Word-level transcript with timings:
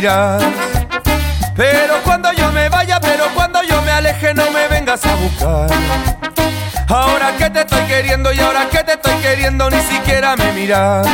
Pero 0.00 2.00
cuando 2.04 2.32
yo 2.32 2.50
me 2.52 2.70
vaya, 2.70 2.98
pero 3.00 3.26
cuando 3.34 3.62
yo 3.62 3.82
me 3.82 3.90
aleje, 3.90 4.32
no 4.32 4.50
me 4.50 4.66
vengas 4.68 5.04
a 5.04 5.14
buscar. 5.16 5.68
Ahora 6.88 7.32
que 7.36 7.50
te 7.50 7.60
estoy 7.60 7.82
queriendo 7.82 8.32
y 8.32 8.40
ahora 8.40 8.66
que 8.70 8.82
te 8.82 8.92
estoy 8.92 9.16
queriendo, 9.16 9.68
ni 9.68 9.80
siquiera 9.82 10.36
me 10.36 10.52
miras. 10.52 11.06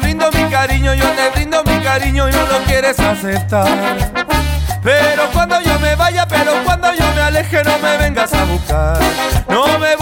brindo 0.00 0.30
mi 0.32 0.44
cariño, 0.50 0.94
yo 0.94 1.04
te 1.10 1.30
brindo 1.30 1.62
mi 1.64 1.78
cariño 1.80 2.28
y 2.28 2.32
no 2.32 2.46
lo 2.46 2.58
quieres 2.64 2.98
aceptar. 2.98 3.68
Pero 4.82 5.28
cuando 5.32 5.60
yo 5.60 5.78
me 5.80 5.94
vaya, 5.96 6.26
pero 6.26 6.52
cuando 6.64 6.92
yo 6.94 7.04
me 7.14 7.20
aleje, 7.20 7.62
no 7.64 7.78
me 7.78 7.96
vengas 7.98 8.32
a 8.32 8.44
buscar. 8.44 8.98
No 9.48 9.78
me 9.78 9.96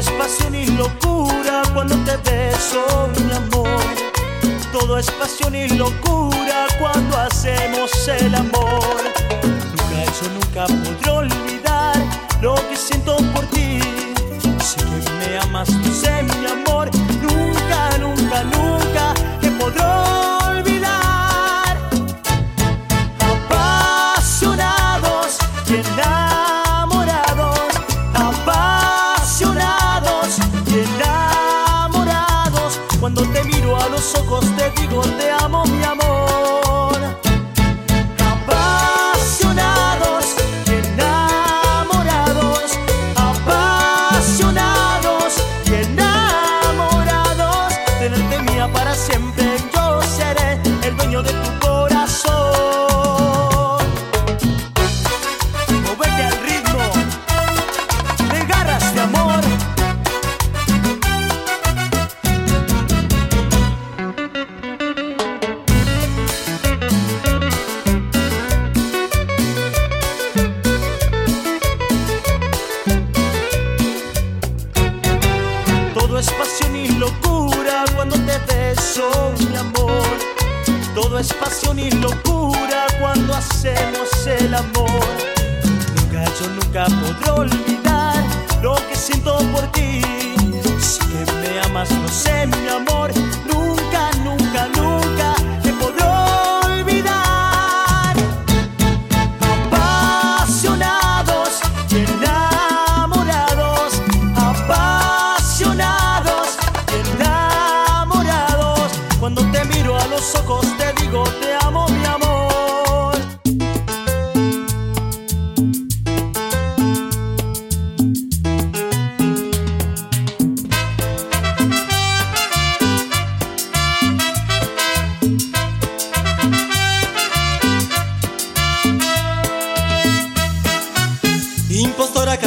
es 0.00 0.10
pasión 0.12 0.54
y 0.54 0.64
locura 0.64 1.62
cuando 1.74 1.94
te 2.04 2.16
beso, 2.30 3.10
mi 3.22 3.32
amor. 3.32 3.80
Todo 4.72 4.96
es 4.98 5.10
pasión 5.10 5.54
y 5.54 5.68
locura 5.68 6.66
cuando 6.78 7.18
hacemos 7.18 8.08
el 8.08 8.34
amor. 8.34 9.02
Nunca 9.76 10.02
eso 10.02 10.24
nunca 10.32 10.66
podré 10.84 11.10
olvidar 11.10 11.96
lo 12.40 12.54
que 12.54 12.76
siento 12.76 13.18
por 13.34 13.44
ti. 13.48 13.80
Sé 14.62 14.80
que 15.04 15.10
me 15.18 15.38
amas 15.38 15.68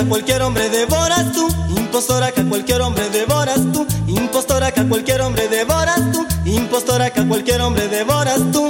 cualquier 0.06 0.42
hombre 0.42 0.70
devoras 0.70 1.32
tú, 1.32 1.48
impostora 1.78 2.32
que 2.32 2.42
a 2.42 2.46
cualquier 2.46 2.82
hombre 2.82 3.10
devoras 3.10 3.60
tú, 3.72 3.86
impostora 4.08 4.72
que 4.72 4.80
a 4.82 4.88
cualquier 4.88 5.22
hombre 5.22 5.48
devoras 5.48 6.00
tú, 6.12 6.26
impostora 6.46 7.10
que 7.12 7.22
a 7.22 7.28
cualquier 7.28 7.62
hombre 7.62 7.88
devoras 7.88 8.40
tú. 8.52 8.68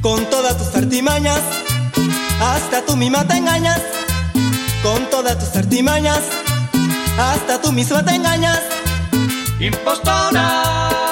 Con 0.00 0.24
todas 0.30 0.58
tus 0.58 0.74
artimañas, 0.74 1.40
hasta 2.40 2.84
tú 2.84 2.96
misma 2.96 3.26
te 3.26 3.36
engañas. 3.36 3.80
Con 4.82 5.08
todas 5.10 5.38
tus 5.38 5.56
artimañas, 5.56 6.20
hasta 7.18 7.60
tú 7.60 7.72
misma 7.72 8.04
te 8.04 8.14
engañas. 8.14 8.60
Impostora. 9.60 11.03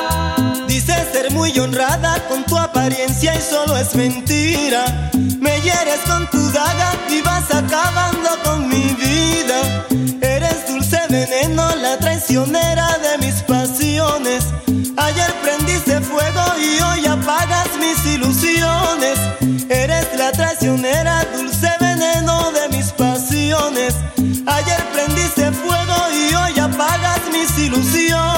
Dices 0.85 1.13
ser 1.13 1.31
muy 1.31 1.57
honrada 1.61 2.27
con 2.29 2.43
tu 2.43 2.59
apariencia 2.59 3.33
y 3.37 3.41
solo 3.41 3.77
es 3.77 3.95
mentira. 3.95 5.11
Me 5.39 5.61
hieres 5.61 6.01
con 6.09 6.29
tu 6.29 6.51
daga 6.51 6.93
y 7.09 7.23
vas 7.23 7.55
acabando 7.55 8.31
con 8.43 8.69
mi 8.69 8.93
vida. 8.95 9.87
Eres 10.21 10.67
dulce 10.67 10.99
veneno, 11.09 11.73
la 11.77 11.99
traicionera 11.99 12.99
de 12.99 13.25
mis 13.25 13.43
pasiones. 13.43 14.47
Ayer 14.97 15.33
prendiste 15.45 16.01
fuego 16.01 16.43
y 16.59 16.81
hoy 16.81 17.07
apagas 17.07 17.69
mis 17.79 18.05
ilusiones. 18.05 19.21
Eres 19.69 20.09
la 20.19 20.33
traicionera, 20.33 21.25
dulce 21.37 21.71
veneno 21.79 22.51
de 22.51 22.77
mis 22.77 22.87
pasiones. 22.87 23.95
Ayer 24.47 24.83
prendiste 24.93 25.53
fuego 25.53 25.95
y 26.11 26.35
hoy 26.35 26.59
apagas 26.59 27.21
mis 27.31 27.57
ilusiones. 27.67 28.32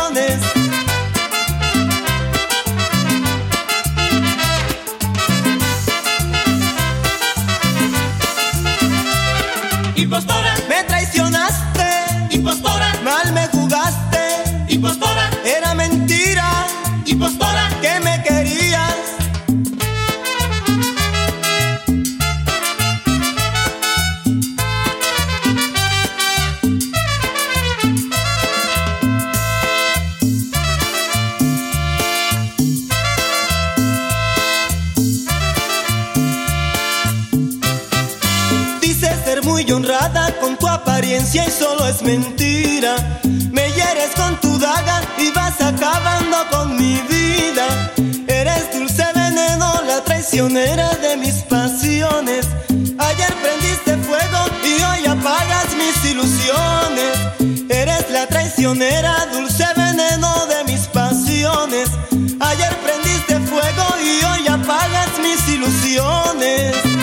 Ilusiones. 56.04 57.18
Eres 57.68 58.10
la 58.10 58.26
traicionera, 58.26 59.26
dulce 59.32 59.64
veneno 59.76 60.46
de 60.46 60.64
mis 60.72 60.86
pasiones. 60.88 61.88
Ayer 62.40 62.76
prendiste 62.84 63.40
fuego 63.40 63.84
y 64.02 64.24
hoy 64.24 64.48
apagas 64.48 65.18
mis 65.20 65.48
ilusiones. 65.48 66.93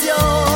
De 0.00 0.51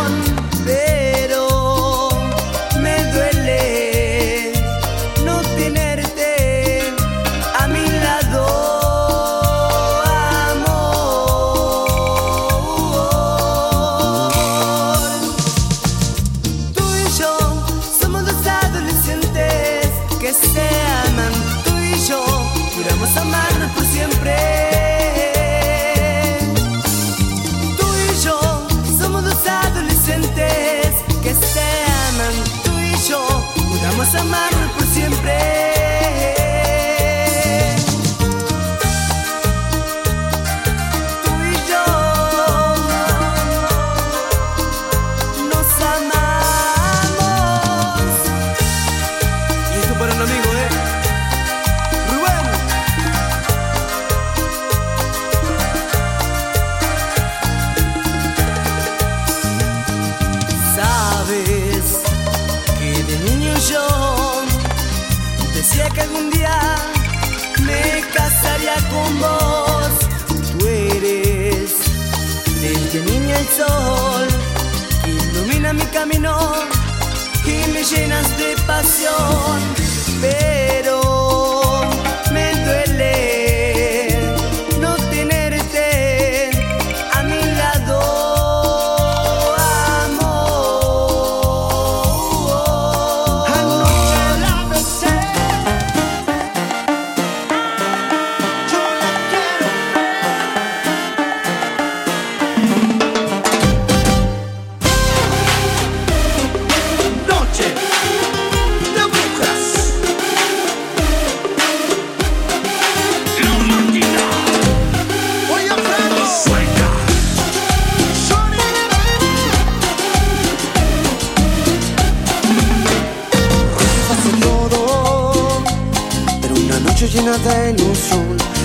vuelta 127.47 127.69
en 127.69 127.81
un 127.81 127.97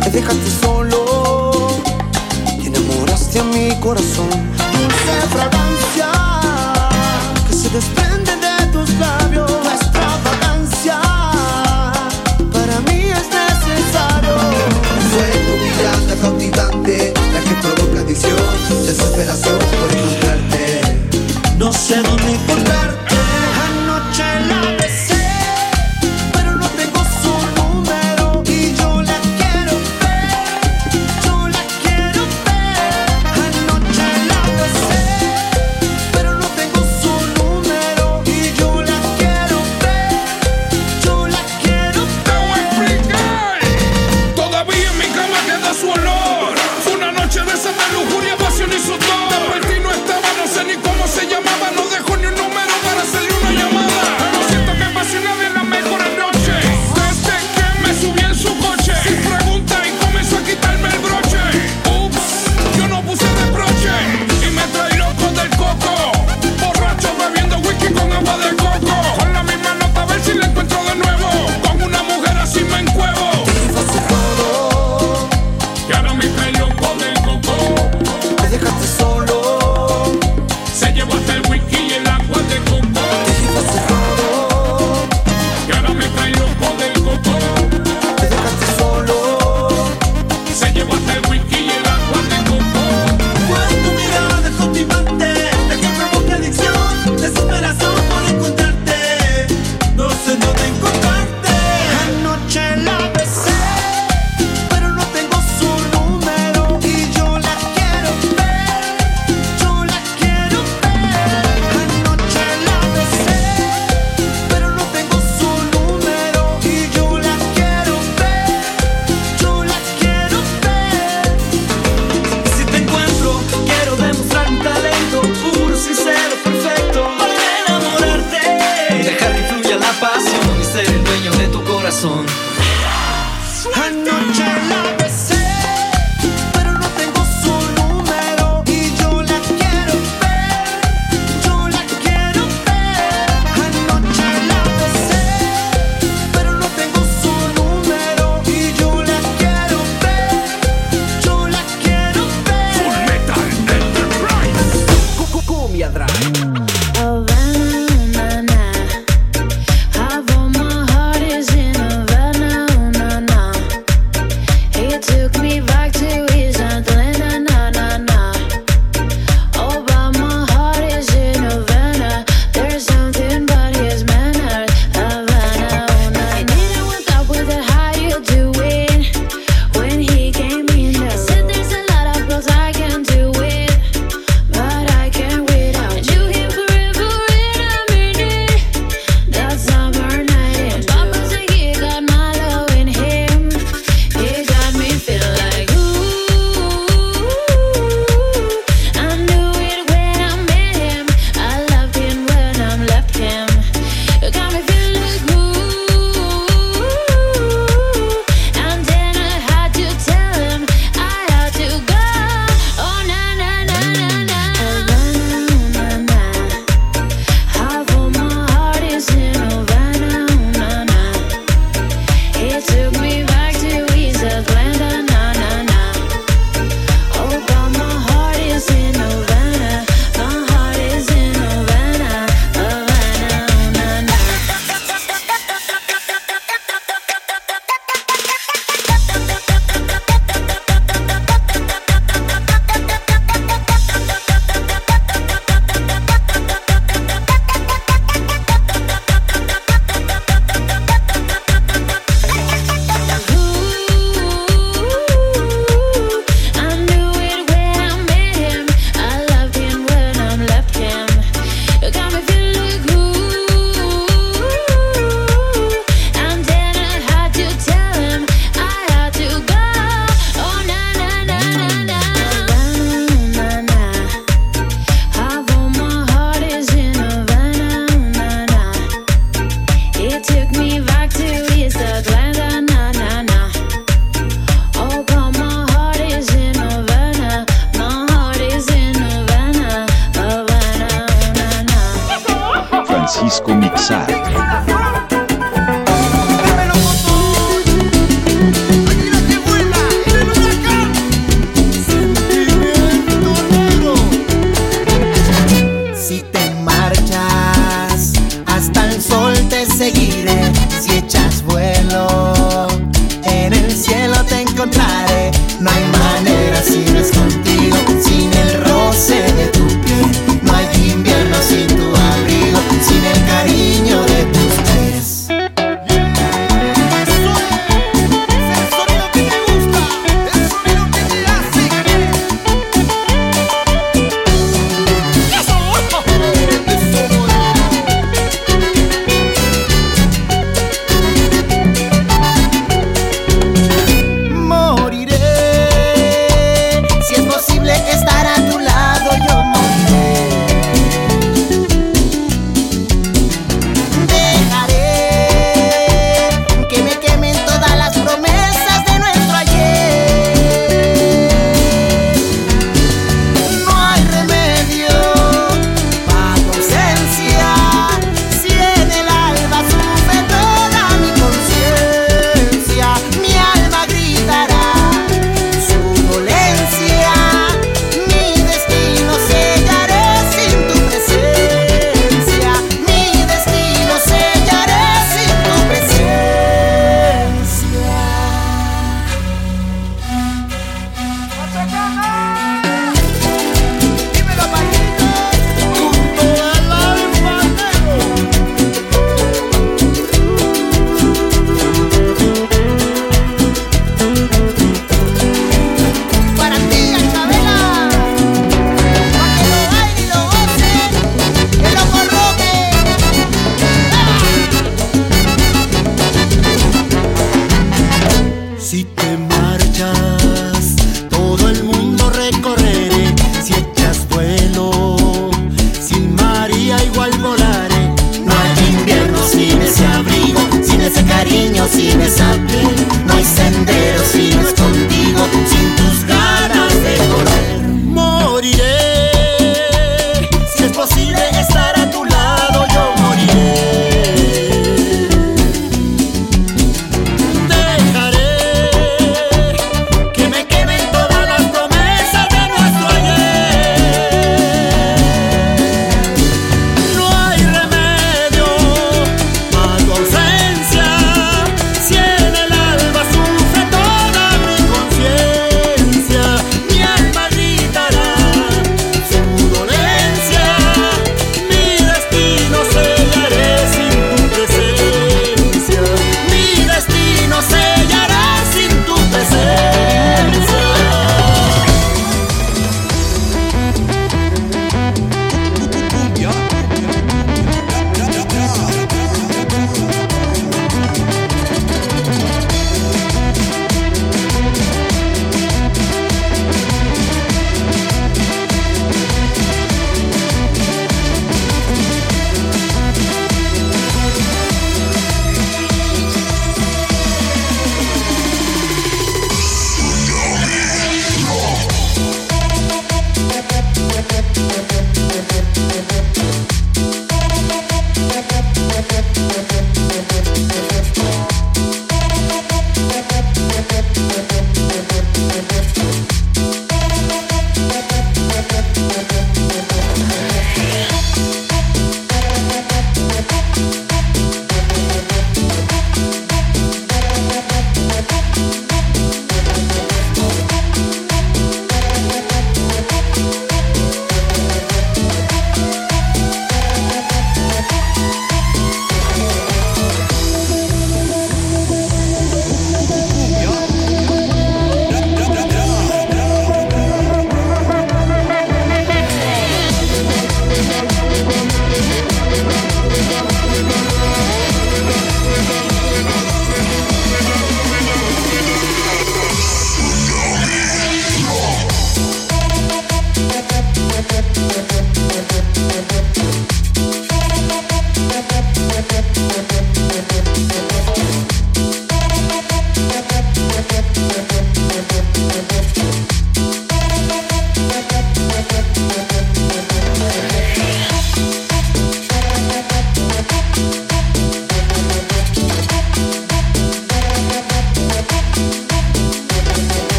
me 0.00 0.10
dejaste 0.10 0.50
solo 0.62 1.68
y 2.62 2.66
enamoraste 2.66 3.40
a 3.40 3.44
mi 3.44 3.74
corazón. 3.80 4.45